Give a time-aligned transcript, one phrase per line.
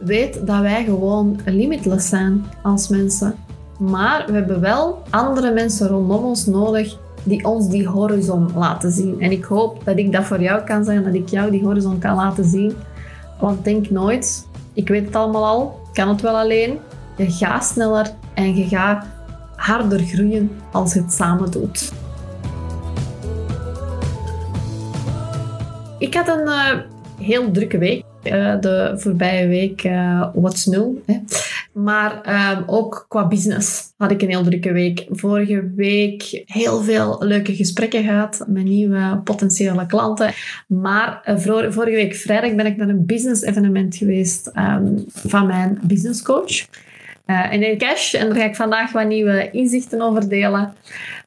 [0.00, 3.34] weet dat wij gewoon limitless zijn als mensen.
[3.78, 9.20] Maar we hebben wel andere mensen rondom ons nodig die ons die horizon laten zien.
[9.20, 11.98] En ik hoop dat ik dat voor jou kan zijn, dat ik jou die horizon
[11.98, 12.76] kan laten zien.
[13.40, 16.78] Want denk nooit, ik weet het allemaal al, kan het wel alleen.
[17.16, 19.06] Je gaat sneller en je gaat
[19.56, 21.92] harder groeien als je het samen doet.
[25.98, 26.72] Ik had een uh,
[27.18, 28.09] heel drukke week.
[28.24, 31.02] Uh, de voorbije week uh, What's Nul.
[31.06, 31.18] Hè.
[31.72, 32.20] Maar
[32.56, 35.06] um, ook qua business had ik een heel drukke week.
[35.10, 40.32] Vorige week heel veel leuke gesprekken gehad met nieuwe potentiële klanten.
[40.66, 41.38] Maar uh,
[41.70, 46.66] vorige week vrijdag ben ik naar een business evenement geweest um, van mijn business coach.
[47.26, 48.14] Uh, in cash.
[48.14, 50.72] En daar ga ik vandaag wat nieuwe inzichten over delen.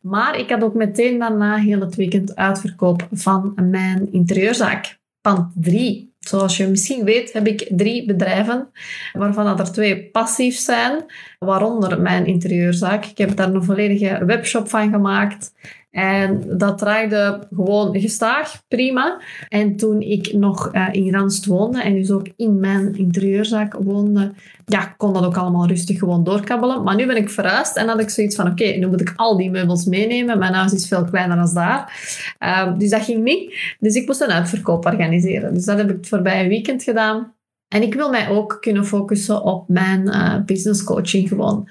[0.01, 5.01] Maar ik had ook meteen daarna heel het weekend uitverkoop van mijn interieurzaak.
[5.23, 6.11] Pand 3.
[6.19, 8.69] Zoals je misschien weet heb ik drie bedrijven,
[9.13, 11.05] waarvan er twee passief zijn,
[11.39, 13.05] waaronder mijn interieurzaak.
[13.05, 15.53] Ik heb daar een volledige webshop van gemaakt.
[15.93, 19.21] En dat draaide gewoon gestaag, prima.
[19.49, 24.33] En toen ik nog uh, in Randst woonde en dus ook in mijn interieurzaak woonde,
[24.65, 26.83] ja, kon dat ook allemaal rustig gewoon doorkabbelen.
[26.83, 29.37] Maar nu ben ik verhuisd en had ik zoiets van, oké, nu moet ik al
[29.37, 30.39] die meubels meenemen.
[30.39, 31.93] Mijn huis is veel kleiner dan daar.
[32.39, 33.75] Uh, dus dat ging niet.
[33.79, 35.53] Dus ik moest een uitverkoop organiseren.
[35.53, 37.33] Dus dat heb ik het voorbije weekend gedaan.
[37.67, 41.69] En ik wil mij ook kunnen focussen op mijn uh, business coaching gewoon.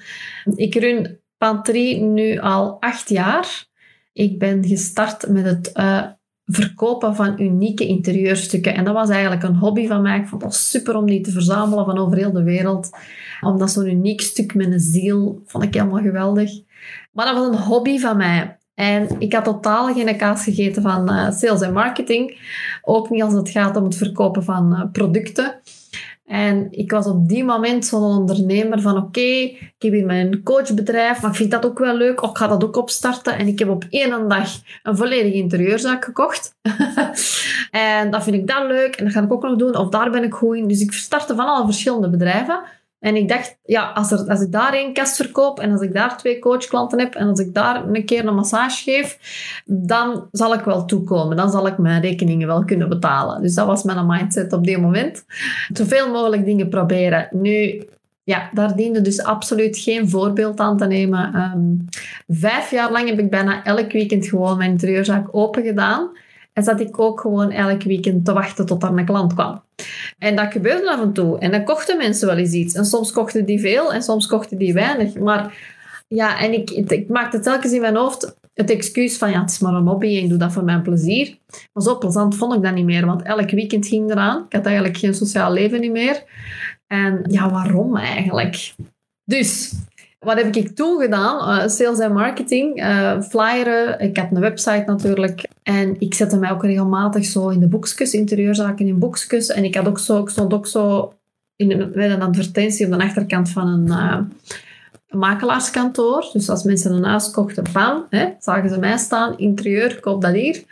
[0.55, 3.71] Ik run Pantry nu al acht jaar.
[4.13, 6.03] Ik ben gestart met het uh,
[6.45, 8.73] verkopen van unieke interieurstukken.
[8.75, 10.19] En dat was eigenlijk een hobby van mij.
[10.19, 12.89] Ik vond het super om die te verzamelen van over heel de wereld.
[13.41, 16.51] Omdat zo'n uniek stuk met een ziel, vond ik helemaal geweldig.
[17.11, 18.57] Maar dat was een hobby van mij.
[18.73, 22.39] En ik had totaal geen kaas gegeten van uh, sales en marketing.
[22.81, 25.61] Ook niet als het gaat om het verkopen van uh, producten.
[26.25, 31.21] En ik was op die moment zo'n ondernemer van oké, ik heb hier mijn coachbedrijf,
[31.21, 32.21] maar ik vind dat ook wel leuk.
[32.21, 33.37] ik ga dat ook opstarten.
[33.37, 34.49] En ik heb op één dag
[34.83, 36.55] een volledige interieurzaak gekocht.
[37.71, 39.77] en dat vind ik dan leuk en dat ga ik ook nog doen.
[39.77, 40.67] Of daar ben ik goed in.
[40.67, 42.59] Dus ik startte van alle verschillende bedrijven.
[43.03, 45.93] En ik dacht, ja, als, er, als ik daar één kast verkoop en als ik
[45.93, 49.17] daar twee coachklanten heb en als ik daar een keer een massage geef,
[49.65, 51.37] dan zal ik wel toekomen.
[51.37, 53.41] Dan zal ik mijn rekeningen wel kunnen betalen.
[53.41, 55.25] Dus dat was mijn mindset op die moment.
[55.73, 57.27] Zoveel mogelijk dingen proberen.
[57.31, 57.83] Nu,
[58.23, 61.35] ja, daar diende dus absoluut geen voorbeeld aan te nemen.
[61.35, 61.85] Um,
[62.27, 66.09] vijf jaar lang heb ik bijna elk weekend gewoon mijn interieurzaak open gedaan.
[66.53, 69.63] En zat ik ook gewoon elk weekend te wachten tot er een klant kwam.
[70.17, 71.39] En dat gebeurde af en toe.
[71.39, 72.73] En dan kochten mensen wel eens iets.
[72.73, 75.15] En soms kochten die veel en soms kochten die weinig.
[75.15, 75.57] Maar
[76.07, 79.59] ja, en ik, ik maakte telkens in mijn hoofd het excuus van ja, het is
[79.59, 81.37] maar een hobby en ik doe dat voor mijn plezier.
[81.73, 84.45] Maar zo plezant vond ik dat niet meer, want elk weekend ging eraan.
[84.49, 86.23] Ik had eigenlijk geen sociaal leven niet meer.
[86.87, 88.73] En ja, waarom eigenlijk?
[89.23, 89.73] Dus
[90.23, 91.49] wat heb ik toen gedaan?
[91.49, 93.99] Uh, sales en marketing, uh, flyeren.
[93.99, 95.47] Ik had een website natuurlijk.
[95.63, 99.49] En ik zette mij ook regelmatig zo in de boekjes, interieurzaken in boekjes.
[99.49, 101.13] En ik, had ook zo, ik stond ook zo
[101.55, 104.19] in een, met een advertentie op de achterkant van een, uh,
[105.19, 106.29] makelaarskantoor.
[106.33, 109.37] Dus als mensen een huis kochten, bam, hè, zagen ze mij staan.
[109.37, 110.63] Interieur, koop dat hier.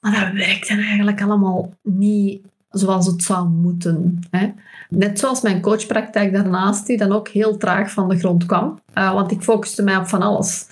[0.00, 2.42] Maar dat werkte eigenlijk allemaal niet
[2.74, 4.20] zoals het zou moeten.
[4.30, 4.52] Hè.
[4.88, 8.78] Net zoals mijn coachpraktijk daarnaast, die dan ook heel traag van de grond kwam.
[8.94, 10.66] Uh, want ik focuste mij op van alles.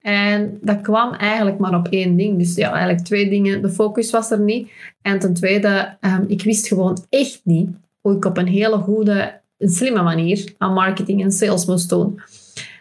[0.00, 2.38] En dat kwam eigenlijk maar op één ding.
[2.38, 3.62] Dus ja, eigenlijk twee dingen.
[3.62, 4.70] De focus was er niet.
[5.02, 9.40] En ten tweede, um, ik wist gewoon echt niet hoe ik op een hele goede,
[9.58, 12.20] een slimme manier aan marketing en sales moest doen.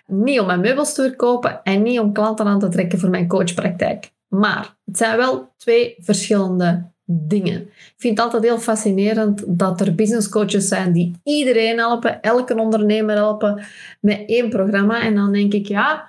[0.08, 3.28] Niet om mijn meubels te verkopen en niet om klanten aan te trekken voor mijn
[3.28, 4.12] coachpraktijk.
[4.28, 7.61] Maar het zijn wel twee verschillende dingen.
[7.61, 12.55] Ik vind het altijd heel fascinerend dat er business coaches zijn die iedereen helpen, elke
[12.55, 13.66] ondernemer helpen
[13.99, 15.01] met één programma.
[15.01, 16.07] En dan denk ik, ja,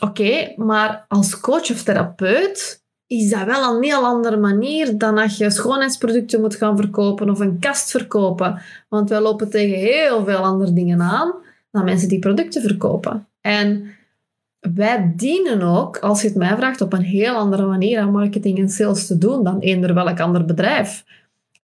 [0.00, 5.36] oké, maar als coach of therapeut is dat wel een heel andere manier dan als
[5.36, 8.62] je schoonheidsproducten moet gaan verkopen of een kast verkopen.
[8.88, 11.34] Want wij lopen tegen heel veel andere dingen aan
[11.70, 13.26] dan mensen die producten verkopen.
[13.40, 13.90] En
[14.60, 18.58] wij dienen ook, als je het mij vraagt, op een heel andere manier aan marketing
[18.58, 21.04] en sales te doen dan eender welk ander bedrijf.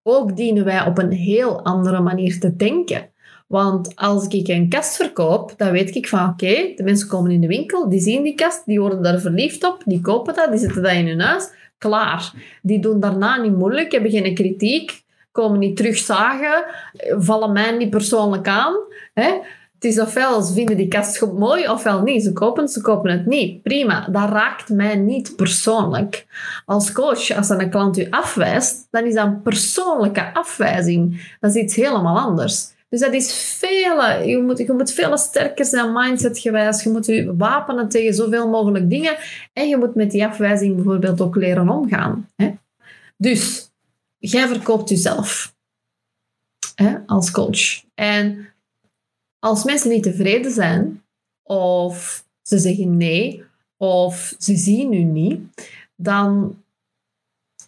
[0.02, 3.12] Ook dienen wij op een heel andere manier te denken.
[3.46, 7.40] Want als ik een kast verkoop, dan weet ik van oké, de mensen komen in
[7.40, 10.58] de winkel, die zien die kast, die worden daar verliefd op, die kopen dat, die
[10.58, 11.50] zetten dat in hun huis.
[11.78, 12.32] Klaar.
[12.62, 15.02] Die doen daarna niet moeilijk, hebben geen kritiek,
[15.32, 16.64] komen niet terugzagen,
[17.18, 18.74] vallen mij niet persoonlijk aan.
[19.14, 19.30] Hè?
[19.84, 22.22] Het is ofwel ze vinden die kast goed mooi, ofwel niet.
[22.22, 23.62] Ze kopen ze kopen het niet.
[23.62, 26.26] Prima, dat raakt mij niet persoonlijk.
[26.64, 31.32] Als coach, als een klant u afwijst, dan is dat een persoonlijke afwijzing.
[31.40, 32.66] Dat is iets helemaal anders.
[32.88, 36.82] Dus dat is veel, je moet, je moet veel sterker zijn mindsetgewijs.
[36.82, 39.16] Je moet je wapenen tegen zoveel mogelijk dingen.
[39.52, 42.30] En je moet met die afwijzing bijvoorbeeld ook leren omgaan.
[42.36, 42.54] Hè?
[43.16, 43.70] Dus,
[44.18, 45.54] jij verkoopt jezelf
[46.74, 47.82] hè, als coach.
[47.94, 48.53] En
[49.44, 51.02] als mensen niet tevreden zijn,
[51.42, 53.44] of ze zeggen nee,
[53.76, 55.40] of ze zien u niet,
[55.96, 56.56] dan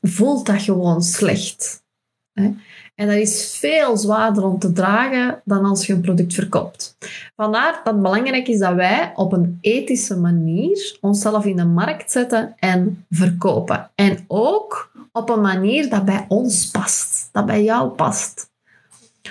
[0.01, 1.85] voelt dat gewoon slecht.
[2.33, 2.55] Hè?
[2.95, 6.97] En dat is veel zwaarder om te dragen dan als je een product verkoopt.
[7.35, 12.11] Vandaar dat het belangrijk is dat wij op een ethische manier onszelf in de markt
[12.11, 13.91] zetten en verkopen.
[13.95, 18.51] En ook op een manier dat bij ons past, dat bij jou past.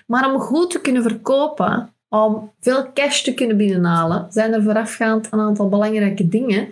[0.08, 5.28] Maar om goed te kunnen verkopen, om veel cash te kunnen binnenhalen, zijn er voorafgaand
[5.32, 6.68] een aantal belangrijke dingen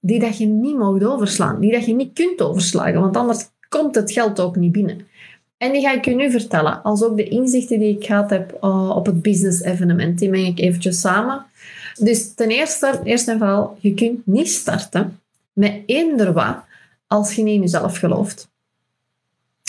[0.00, 3.94] die dat je niet mag overslaan, die dat je niet kunt overslagen, want anders komt
[3.94, 5.06] het geld ook niet binnen.
[5.56, 8.58] En die ga ik je nu vertellen, als ook de inzichten die ik gehad heb
[8.62, 10.18] uh, op het business evenement.
[10.18, 11.44] Die meng ik eventjes samen.
[11.98, 15.20] Dus ten eerste, eerst en vooral, je kunt niet starten
[15.52, 16.56] met eender wat
[17.06, 18.48] als je niet in jezelf gelooft.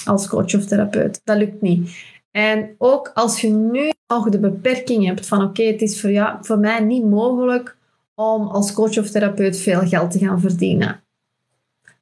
[0.06, 1.22] Als coach of therapeut.
[1.24, 1.89] Dat lukt niet.
[2.36, 6.38] En ook als je nu nog de beperking hebt van oké, het is voor, jou,
[6.42, 7.78] voor mij niet mogelijk
[8.16, 11.04] om als coach of therapeut veel geld te gaan verdienen.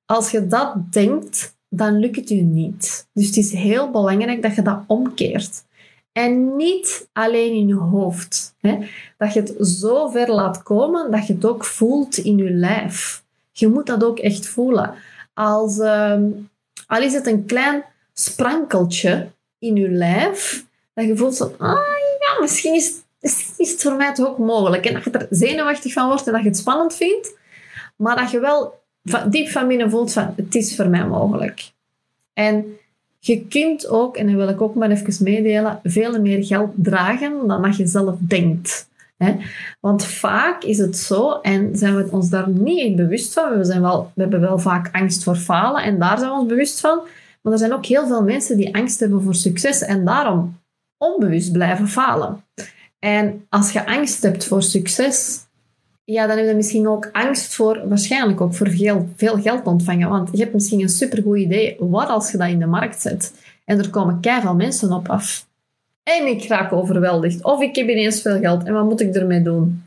[0.06, 3.08] Als je dat denkt, dan lukt het u niet.
[3.14, 5.64] Dus het is heel belangrijk dat je dat omkeert.
[6.12, 8.56] En niet alleen in je hoofd.
[8.60, 8.78] Hè?
[9.18, 13.24] Dat je het zo ver laat komen dat je het ook voelt in je lijf.
[13.52, 14.94] Je moet dat ook echt voelen.
[15.34, 16.22] Als, uh,
[16.88, 17.84] al is het een klein
[18.14, 19.32] sprankeltje
[19.64, 21.78] in je lijf, dat je voelt zo, ah
[22.20, 22.94] ja, misschien is,
[23.58, 24.86] is het voor mij toch ook mogelijk.
[24.86, 27.38] En dat je er zenuwachtig van wordt en dat je het spannend vindt,
[27.96, 28.82] maar dat je wel
[29.30, 31.72] diep van binnen voelt van het is voor mij mogelijk.
[32.34, 32.78] En
[33.20, 37.48] je kunt ook, en dat wil ik ook maar even meedelen, veel meer geld dragen
[37.48, 38.88] dan dat je zelf denkt.
[39.80, 43.58] Want vaak is het zo, en zijn we ons daar niet bewust van.
[43.58, 46.48] We, zijn wel, we hebben wel vaak angst voor falen en daar zijn we ons
[46.48, 47.00] bewust van.
[47.44, 50.60] Maar er zijn ook heel veel mensen die angst hebben voor succes en daarom
[50.98, 52.44] onbewust blijven falen.
[53.00, 55.40] En als je angst hebt voor succes,
[56.04, 60.10] ja, dan heb je misschien ook angst voor, waarschijnlijk ook voor veel, veel geld ontvangen.
[60.10, 61.76] Want je hebt misschien een supergoed idee.
[61.80, 63.34] Wat als je dat in de markt zet?
[63.66, 65.46] En er komen keihard mensen op af.
[66.04, 67.44] En ik raak overweldigd.
[67.44, 68.64] Of ik heb ineens veel geld.
[68.64, 69.84] En wat moet ik ermee doen?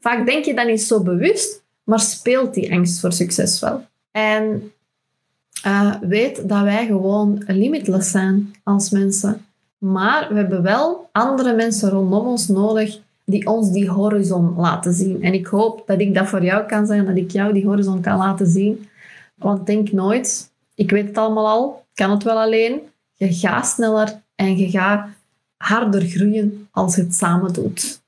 [0.00, 3.84] Vaak denk je dat niet zo bewust, maar speelt die angst voor succes wel.
[4.10, 4.72] En
[5.66, 9.44] uh, weet dat wij gewoon limitless zijn als mensen.
[9.78, 15.22] Maar we hebben wel andere mensen rondom ons nodig die ons die horizon laten zien.
[15.22, 18.00] En ik hoop dat ik dat voor jou kan zijn, dat ik jou die horizon
[18.00, 18.88] kan laten zien.
[19.34, 22.80] Want denk nooit, ik weet het allemaal al, kan het wel alleen.
[23.14, 25.08] Je gaat sneller en je gaat
[25.56, 28.00] harder groeien als je het samen doet.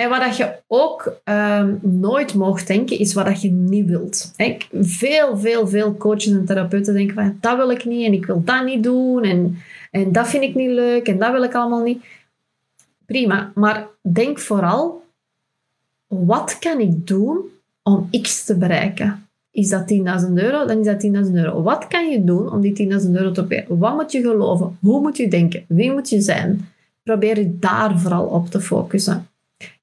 [0.00, 4.32] En wat je ook um, nooit mag denken, is wat je niet wilt.
[4.72, 8.42] Veel, veel, veel coaches en therapeuten denken van dat wil ik niet en ik wil
[8.44, 9.58] dat niet doen en,
[9.90, 12.04] en dat vind ik niet leuk en dat wil ik allemaal niet.
[13.06, 15.02] Prima, maar denk vooral,
[16.06, 17.38] wat kan ik doen
[17.82, 19.28] om X te bereiken?
[19.50, 19.92] Is dat
[20.26, 20.66] 10.000 euro?
[20.66, 21.62] Dan is dat 10.000 euro.
[21.62, 23.78] Wat kan je doen om die 10.000 euro te bereiken?
[23.78, 24.78] Wat moet je geloven?
[24.80, 25.64] Hoe moet je denken?
[25.68, 26.68] Wie moet je zijn?
[27.02, 29.29] Probeer je daar vooral op te focussen.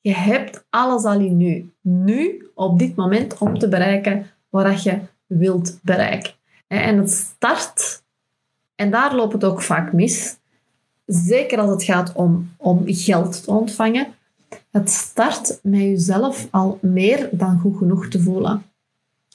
[0.01, 1.71] Je hebt alles al in nu.
[1.81, 6.31] Nu, op dit moment, om te bereiken wat je wilt bereiken.
[6.67, 8.03] En het start,
[8.75, 10.37] en daar loopt het ook vaak mis,
[11.05, 14.07] zeker als het gaat om, om geld te ontvangen,
[14.71, 18.63] het start met jezelf al meer dan goed genoeg te voelen.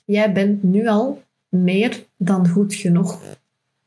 [0.05, 3.21] Jij bent nu al meer dan goed genoeg.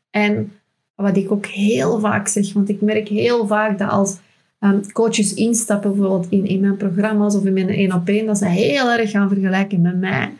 [0.09, 0.51] En
[0.95, 4.17] wat ik ook heel vaak zeg, want ik merk heel vaak dat als
[4.65, 8.37] um, coaches instappen, bijvoorbeeld in, in mijn programma's of in mijn één op één, dat
[8.37, 10.33] ze heel erg gaan vergelijken met mij.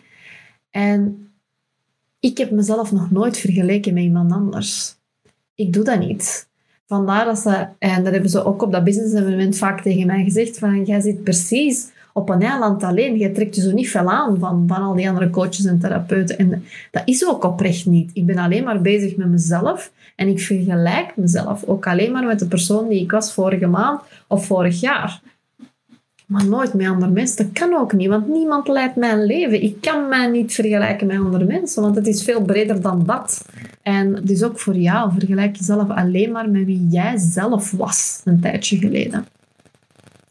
[0.70, 1.30] En
[2.20, 4.96] ik heb mezelf nog nooit vergeleken met iemand anders.
[5.56, 6.48] Ik doe dat niet.
[6.86, 10.24] Vandaar dat ze, en dat hebben ze ook op dat business evenement vaak tegen mij
[10.24, 13.18] gezegd, van jij zit precies op een eiland alleen.
[13.18, 16.38] Je trekt je zo niet veel aan van, van al die andere coaches en therapeuten.
[16.38, 18.12] En dat is ook oprecht niet.
[18.14, 22.40] Ik ben alleen maar bezig met mezelf en ik vergelijk mezelf ook alleen maar met
[22.40, 25.22] de persoon die ik was vorige maand of vorig jaar.
[26.26, 27.38] Maar nooit met andere mensen.
[27.38, 29.64] Dat kan ook niet, want niemand leidt mijn leven.
[29.64, 33.46] Ik kan mij niet vergelijken met andere mensen, want het is veel breder dan dat.
[33.82, 38.40] En dus ook voor jou, vergelijk jezelf alleen maar met wie jij zelf was een
[38.40, 39.26] tijdje geleden.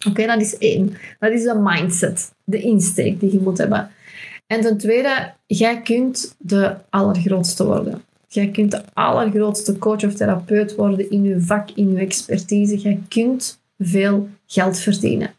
[0.08, 0.96] Oké, dat is één.
[1.18, 3.90] Dat is de mindset, de insteek die je moet hebben.
[4.46, 8.02] En ten tweede, jij kunt de allergrootste worden.
[8.28, 12.78] Jij kunt de allergrootste coach of therapeut worden in je vak, in je expertise.
[12.78, 15.30] Jij kunt veel geld verdienen.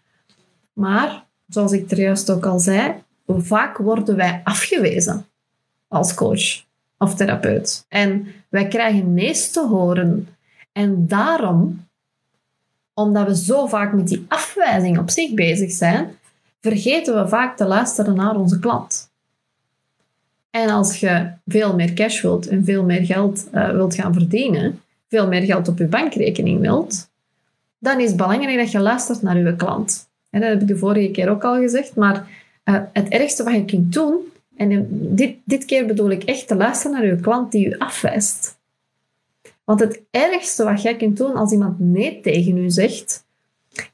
[0.73, 2.93] Maar, zoals ik er juist ook al zei,
[3.27, 5.25] vaak worden wij afgewezen
[5.87, 6.63] als coach
[6.97, 7.85] of therapeut.
[7.89, 10.27] En wij krijgen nee's te horen.
[10.71, 11.85] En daarom,
[12.95, 16.17] omdat we zo vaak met die afwijzing op zich bezig zijn,
[16.61, 19.09] vergeten we vaak te luisteren naar onze klant.
[20.49, 24.81] En als je veel meer cash wilt en veel meer geld uh, wilt gaan verdienen,
[25.09, 27.09] veel meer geld op je bankrekening wilt,
[27.79, 30.09] dan is het belangrijk dat je luistert naar je klant.
[30.29, 32.27] En dat heb ik de vorige keer ook al gezegd, maar
[32.65, 34.15] uh, het ergste wat je kunt doen,
[34.55, 38.54] en dit, dit keer bedoel ik echt te luisteren naar je klant die je afwijst.
[39.65, 43.25] Want het ergste wat jij kunt doen als iemand nee tegen u zegt,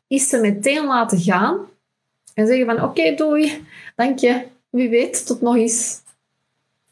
[0.08, 1.58] is ze meteen laten gaan
[2.34, 3.64] en zeggen van oké, doei,
[3.96, 6.02] dank je, wie weet, tot nog eens.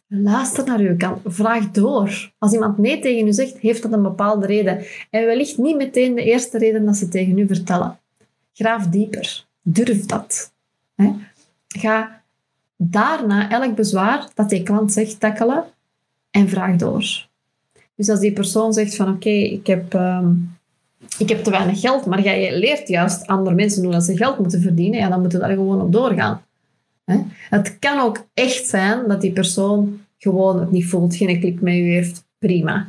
[0.08, 1.22] Luister naar uw kant.
[1.26, 2.32] Vraag door.
[2.38, 4.86] Als iemand nee tegen u zegt, heeft dat een bepaalde reden.
[5.10, 8.00] En wellicht niet meteen de eerste reden dat ze tegen u vertellen.
[8.54, 9.46] Graaf dieper.
[9.62, 10.54] Durf dat.
[11.68, 12.22] Ga
[12.78, 15.66] daarna elk bezwaar dat die klant zegt tackelen
[16.32, 17.29] en vraag door.
[18.00, 20.32] Dus als die persoon zegt van oké, ik, heb, ehm,
[21.18, 24.40] ik heb te weinig geld, maar jij leert juist andere mensen hoe dat ze geld
[24.40, 26.42] moeten verdienen, ja, dan moeten we daar gewoon op doorgaan.
[27.50, 31.74] Het kan ook echt zijn dat die persoon gewoon het niet voelt, geen klik met
[31.74, 32.88] u heeft, prima.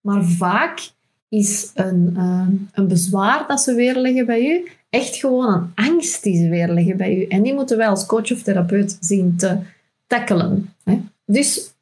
[0.00, 0.90] Maar vaak
[1.28, 6.42] is een, uh, een bezwaar dat ze weerleggen bij u echt gewoon een angst die
[6.42, 7.24] ze weerleggen bij u.
[7.24, 9.58] En die moeten wij als coach of therapeut zien te
[10.06, 10.72] tackelen.
[11.24, 11.72] Dus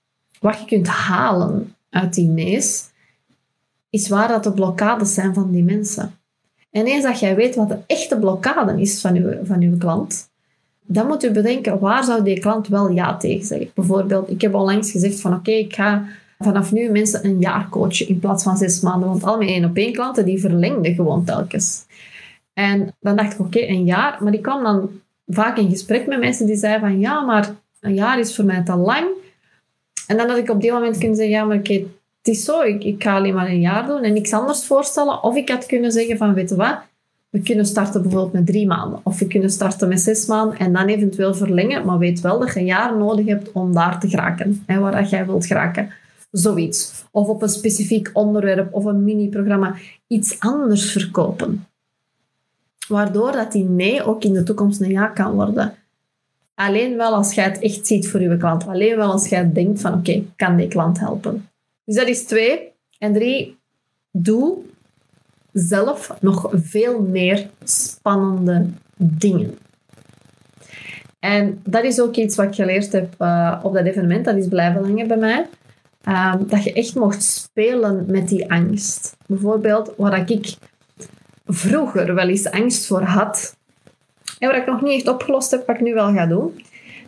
[0.41, 2.89] wat je kunt halen uit die nees,
[3.91, 6.15] is waar dat de blokkades zijn van die mensen.
[6.71, 10.31] En eens dat jij weet wat de echte blokkade is van uw, van uw klant,
[10.81, 13.71] dan moet u bedenken, waar zou die klant wel ja tegen zeggen?
[13.75, 16.05] Bijvoorbeeld, ik heb onlangs gezegd van oké, ik ga
[16.39, 19.09] vanaf nu mensen een jaar coachen in plaats van zes maanden.
[19.09, 21.85] Want al mijn één op één klanten, die verlengden gewoon telkens.
[22.53, 24.19] En dan dacht ik, oké, een jaar.
[24.23, 24.91] Maar ik kwam dan
[25.27, 28.63] vaak in gesprek met mensen die zeiden van, ja, maar een jaar is voor mij
[28.63, 29.07] te lang.
[30.11, 31.73] En dan had ik op die moment kunnen zeggen, ja, maar oké,
[32.19, 35.23] het is zo, ik, ik ga alleen maar een jaar doen en niks anders voorstellen.
[35.23, 36.79] Of ik had kunnen zeggen van, weet je wat,
[37.29, 39.00] we kunnen starten bijvoorbeeld met drie maanden.
[39.02, 41.85] Of we kunnen starten met zes maanden en dan eventueel verlengen.
[41.85, 44.62] Maar weet wel dat je een jaar nodig hebt om daar te geraken.
[44.67, 45.90] Hè, waar dat jij wilt geraken.
[46.31, 47.05] Zoiets.
[47.11, 49.75] Of op een specifiek onderwerp of een mini-programma
[50.07, 51.67] iets anders verkopen.
[52.88, 55.75] Waardoor dat die nee ook in de toekomst een ja kan worden.
[56.61, 58.67] Alleen wel als jij het echt ziet voor je klant.
[58.67, 61.49] Alleen wel als jij denkt van oké, kan die klant helpen.
[61.85, 62.73] Dus dat is twee.
[62.99, 63.59] En drie,
[64.11, 64.59] doe
[65.52, 69.59] zelf nog veel meer spannende dingen.
[71.19, 74.25] En dat is ook iets wat ik geleerd heb uh, op dat evenement.
[74.25, 75.47] Dat is blijven hangen bij mij.
[76.09, 79.17] Uh, dat je echt mocht spelen met die angst.
[79.26, 80.55] Bijvoorbeeld, waar ik
[81.47, 83.57] vroeger wel eens angst voor had,
[84.41, 86.63] en wat ik nog niet echt opgelost heb, wat ik nu wel ga doen,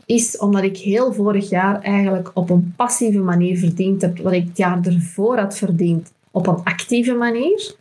[0.07, 4.45] is omdat ik heel vorig jaar eigenlijk op een passieve manier verdiend heb wat ik
[4.49, 7.75] het jaar ervoor had verdiend op een actieve manier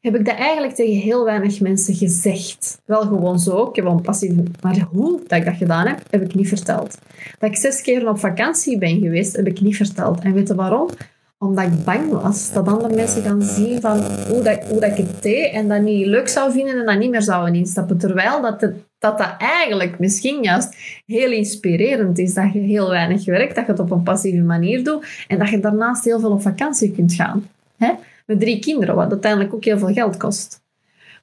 [0.00, 2.80] heb ik dat eigenlijk tegen heel weinig mensen gezegd.
[2.84, 4.32] Wel gewoon zo, ik heb een passief...
[4.62, 6.98] Maar hoe dat ik dat gedaan heb, heb ik niet verteld.
[7.38, 10.20] Dat ik zes keer op vakantie ben geweest, heb ik niet verteld.
[10.20, 10.88] En weet je waarom?
[11.38, 14.96] Omdat ik bang was dat andere mensen gaan zien van hoe, dat, hoe dat ik
[14.96, 17.98] het deed en dat niet leuk zou vinden en dat niet meer zouden instappen.
[17.98, 20.76] Terwijl dat, dat dat eigenlijk misschien juist
[21.06, 22.34] heel inspirerend is.
[22.34, 25.48] Dat je heel weinig werkt, dat je het op een passieve manier doet en dat
[25.48, 27.48] je daarnaast heel veel op vakantie kunt gaan.
[27.76, 27.92] Hè?
[28.28, 30.62] met drie kinderen, wat uiteindelijk ook heel veel geld kost.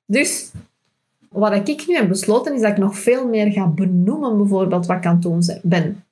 [0.06, 0.52] Dus
[1.30, 4.98] wat ik nu heb besloten, is dat ik nog veel meer ga benoemen, bijvoorbeeld wat
[4.98, 6.04] ik aan het doen ben.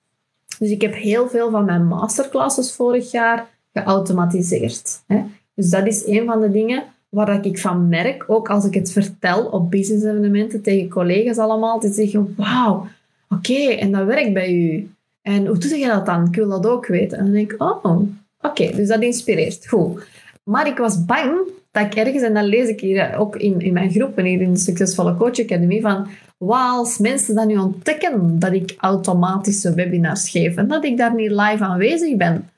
[0.59, 5.03] Dus ik heb heel veel van mijn masterclasses vorig jaar geautomatiseerd.
[5.07, 5.23] Hè?
[5.55, 8.91] Dus dat is een van de dingen waar ik van merk, ook als ik het
[8.91, 12.87] vertel op business-evenementen tegen collega's allemaal, te zeggen, wauw,
[13.29, 14.89] oké, en dat werkt bij u.
[15.21, 16.25] En hoe doe je dat dan?
[16.25, 17.17] Ik wil dat ook weten.
[17.17, 18.01] En dan denk ik, oh,
[18.41, 19.67] oké, dus dat inspireert.
[19.67, 20.07] Goed.
[20.43, 21.31] Maar ik was bang
[21.71, 24.53] dat ik ergens, en dat lees ik hier ook in, in mijn groepen hier in
[24.53, 30.29] de Succesvolle Coach Academy, van wat als mensen dan nu ontdekken dat ik automatische webinars
[30.29, 32.49] geef en dat ik daar niet live aanwezig ben,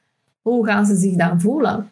[0.50, 1.92] hoe gaan ze zich dan voelen?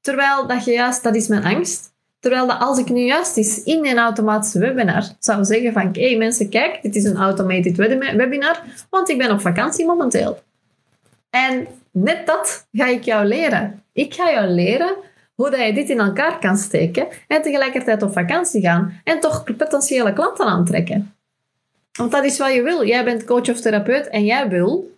[0.00, 1.92] Terwijl dat juist, dat is mijn angst,
[2.22, 6.08] Terwijl dat als ik nu juist eens in een automatische webinar zou zeggen van hé
[6.08, 7.76] hey mensen, kijk, dit is een automated
[8.16, 10.42] webinar, want ik ben op vakantie momenteel.
[11.30, 13.82] En net dat ga ik jou leren.
[13.92, 14.94] Ik ga jou leren
[15.34, 19.44] hoe dat je dit in elkaar kan steken en tegelijkertijd op vakantie gaan en toch
[19.56, 21.14] potentiële klanten aantrekken.
[21.92, 22.86] Want dat is wat je wil.
[22.86, 24.96] Jij bent coach of therapeut en jij wil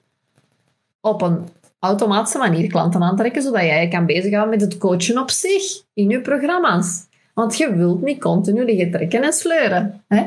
[1.00, 1.48] op een
[1.84, 5.62] automatische manier klanten aantrekken, zodat jij je kan bezighouden met het coachen op zich
[5.94, 7.06] in je programma's.
[7.34, 10.04] Want je wilt niet continu liggen trekken en sleuren.
[10.08, 10.24] Hè?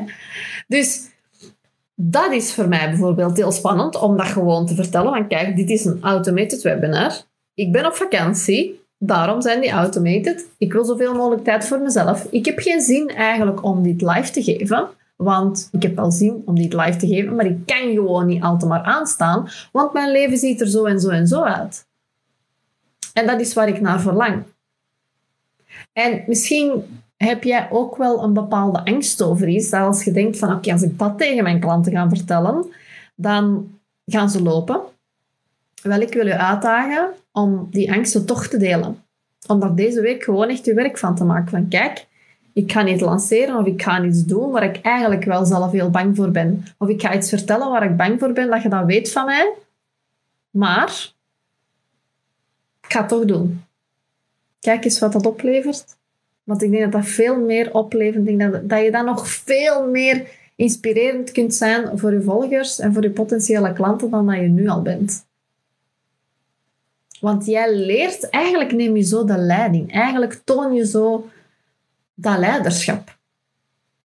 [0.66, 1.08] Dus
[1.94, 5.12] dat is voor mij bijvoorbeeld heel spannend om dat gewoon te vertellen.
[5.12, 7.12] Van kijk, dit is een automated webinar.
[7.54, 8.80] Ik ben op vakantie.
[8.98, 10.46] Daarom zijn die automated.
[10.58, 12.26] Ik wil zoveel mogelijk tijd voor mezelf.
[12.30, 14.88] Ik heb geen zin eigenlijk om dit live te geven.
[15.22, 18.42] Want ik heb wel zin om dit live te geven, maar ik kan gewoon niet
[18.42, 21.86] altijd maar aanstaan, want mijn leven ziet er zo en zo en zo uit.
[23.12, 24.42] En dat is waar ik naar verlang.
[25.92, 26.82] En misschien
[27.16, 30.72] heb jij ook wel een bepaalde angst over iets, dat als je denkt van oké,
[30.72, 32.66] als ik dat tegen mijn klanten ga vertellen,
[33.14, 33.70] dan
[34.06, 34.80] gaan ze lopen.
[35.82, 39.02] Wel, ik wil je uitdagen om die angsten toch te delen.
[39.46, 41.50] Om daar deze week gewoon echt je werk van te maken.
[41.50, 42.06] Van kijk,
[42.58, 45.90] ik ga niet lanceren of ik ga iets doen waar ik eigenlijk wel zelf heel
[45.90, 46.64] bang voor ben.
[46.78, 49.24] Of ik ga iets vertellen waar ik bang voor ben, dat je dat weet van
[49.24, 49.52] mij.
[50.50, 51.12] Maar
[52.82, 53.64] ik ga het toch doen.
[54.60, 55.84] Kijk eens wat dat oplevert.
[56.44, 58.28] Want ik denk dat dat veel meer oplevert.
[58.28, 62.78] Ik denk dat, dat je dan nog veel meer inspirerend kunt zijn voor je volgers
[62.78, 65.26] en voor je potentiële klanten dan dat je nu al bent.
[67.20, 69.92] Want jij leert, eigenlijk neem je zo de leiding.
[69.92, 71.28] Eigenlijk toon je zo
[72.20, 73.16] dat leiderschap.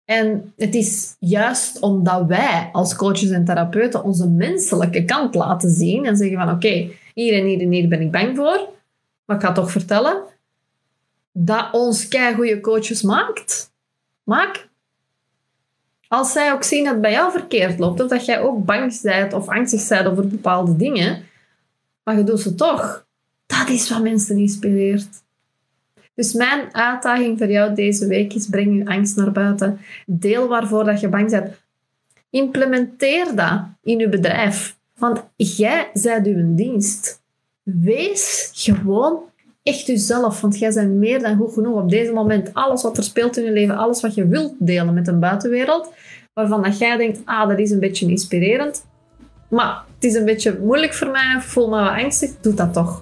[0.06, 6.06] En het is juist omdat wij als coaches en therapeuten onze menselijke kant laten zien
[6.06, 8.70] en zeggen van oké, hier en hier en hier ben ik bang voor,
[9.26, 10.24] maar ik ga toch vertellen
[11.32, 13.72] dat ons goede coaches maakt.
[14.24, 14.70] Maak.
[16.08, 19.02] Als zij ook zien dat het bij jou verkeerd loopt, of dat jij ook bang
[19.02, 21.24] bent of angstig bent over bepaalde dingen,
[22.04, 23.06] maar je doet ze toch.
[23.46, 25.23] Dat is wat mensen inspireert.
[26.16, 29.80] Dus mijn uitdaging voor jou deze week is: breng je angst naar buiten.
[30.06, 31.62] Deel waarvoor dat je bang bent.
[32.30, 34.78] Implementeer dat in je bedrijf.
[34.98, 37.22] Want jij bent uw dienst.
[37.64, 39.20] Wees gewoon
[39.64, 42.54] echt jezelf, want jij bent meer dan goed genoeg op deze moment.
[42.54, 45.94] Alles wat er speelt in je leven, alles wat je wilt delen met een buitenwereld,
[46.34, 48.86] waarvan dat jij denkt, ah, dat is een beetje inspirerend.
[49.50, 53.02] Maar het is een beetje moeilijk voor mij, voel me wat angstig, doe dat toch.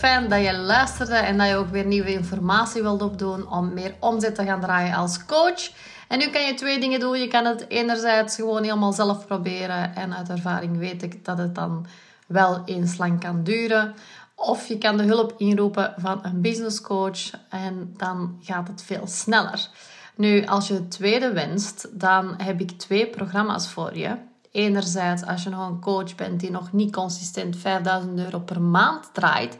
[0.00, 3.94] Fijn dat je luisterde en dat je ook weer nieuwe informatie wilt opdoen om meer
[3.98, 5.70] omzet te gaan draaien als coach.
[6.08, 7.18] En nu kan je twee dingen doen.
[7.18, 11.54] Je kan het enerzijds gewoon helemaal zelf proberen en uit ervaring weet ik dat het
[11.54, 11.86] dan
[12.26, 13.94] wel eens lang kan duren.
[14.34, 19.06] Of je kan de hulp inroepen van een business coach en dan gaat het veel
[19.06, 19.68] sneller.
[20.14, 24.16] Nu, als je het tweede wenst, dan heb ik twee programma's voor je
[24.52, 29.10] enerzijds als je nog een coach bent die nog niet consistent 5000 euro per maand
[29.12, 29.56] draait,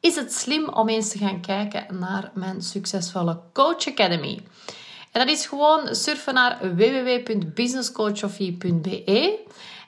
[0.00, 4.42] is het slim om eens te gaan kijken naar mijn succesvolle Coach Academy.
[5.12, 9.40] En dat is gewoon surfen naar www.businesscoachofie.be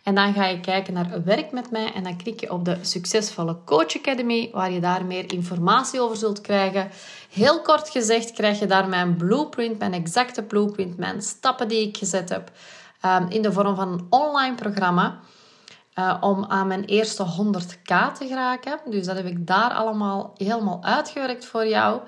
[0.05, 2.79] en dan ga je kijken naar werk met mij en dan klik je op de
[2.81, 6.91] succesvolle Coach Academy waar je daar meer informatie over zult krijgen.
[7.31, 11.97] Heel kort gezegd krijg je daar mijn blueprint, mijn exacte blueprint, mijn stappen die ik
[11.97, 12.51] gezet heb
[13.05, 15.19] Ehm, in de vorm van een online programma.
[15.99, 18.79] Uh, om aan mijn eerste 100k te geraken.
[18.91, 22.01] Dus dat heb ik daar allemaal helemaal uitgewerkt voor jou.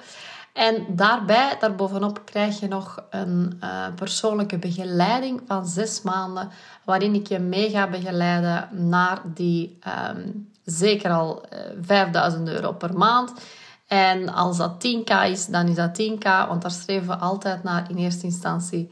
[0.53, 6.51] En daarbij, daarbovenop, krijg je nog een uh, persoonlijke begeleiding van zes maanden,
[6.85, 9.79] waarin ik je mee ga begeleiden naar die
[10.11, 13.33] um, zeker al uh, eh, 5000 euro per maand.
[13.87, 17.91] En als dat 10k is, dan is dat 10k, want daar streven we altijd naar
[17.91, 18.91] in eerste instantie.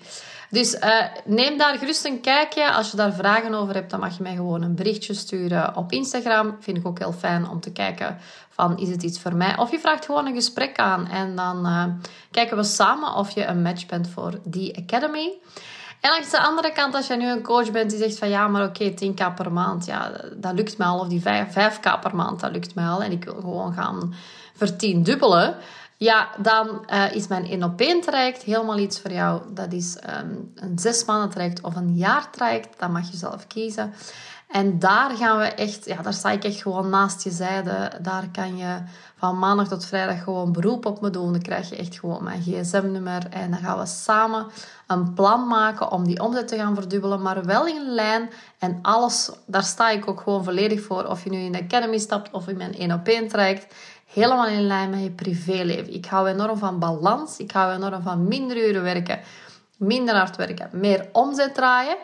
[0.50, 2.72] Dus uh, neem daar gerust een kijkje.
[2.72, 5.92] Als je daar vragen over hebt, dan mag je mij gewoon een berichtje sturen op
[5.92, 6.56] Instagram.
[6.60, 9.56] Vind ik ook heel fijn om te kijken van is het iets voor mij?
[9.58, 11.84] Of je vraagt gewoon een gesprek aan en dan uh,
[12.30, 15.32] kijken we samen of je een match bent voor die academy.
[16.04, 18.48] En langs de andere kant, als je nu een coach bent die zegt van ja,
[18.48, 20.98] maar oké, 10k per maand, ja, dat lukt mij al.
[20.98, 23.02] Of die 5, 5k per maand, dat lukt mij al.
[23.02, 24.14] En ik wil gewoon gaan
[24.54, 25.56] vertiendubbelen.
[25.96, 29.42] Ja, dan uh, is mijn 1 op 1 traject helemaal iets voor jou.
[29.54, 32.78] Dat is um, een zes maanden traject of een jaar traject.
[32.78, 33.94] Dat mag je zelf kiezen.
[34.54, 37.90] En daar gaan we echt, ja, daar sta ik echt gewoon naast je zijde.
[38.02, 38.82] Daar kan je
[39.16, 41.32] van maandag tot vrijdag gewoon beroep op me doen.
[41.32, 43.26] Dan krijg je echt gewoon mijn gsm-nummer.
[43.30, 44.46] En dan gaan we samen
[44.86, 47.22] een plan maken om die omzet te gaan verdubbelen.
[47.22, 48.30] Maar wel in lijn.
[48.58, 51.04] En alles, daar sta ik ook gewoon volledig voor.
[51.04, 53.74] Of je nu in de Academy stapt of in mijn 1 op 1 traject
[54.12, 55.94] helemaal in lijn met je privéleven.
[55.94, 57.38] Ik hou enorm van balans.
[57.38, 59.20] Ik hou enorm van minder uren werken,
[59.76, 61.96] minder hard werken, meer omzet draaien.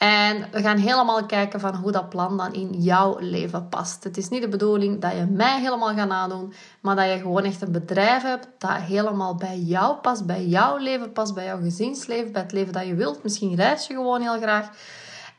[0.00, 4.04] En we gaan helemaal kijken van hoe dat plan dan in jouw leven past.
[4.04, 7.44] Het is niet de bedoeling dat je mij helemaal gaat nadoen, maar dat je gewoon
[7.44, 11.60] echt een bedrijf hebt dat helemaal bij jou past, bij jouw leven past, bij jouw
[11.60, 13.22] gezinsleven, bij het leven dat je wilt.
[13.22, 14.70] Misschien reis je gewoon heel graag.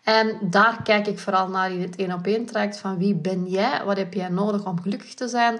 [0.03, 3.45] En daar kijk ik vooral naar in het één op één traject van wie ben
[3.47, 5.59] jij, wat heb jij nodig om gelukkig te zijn.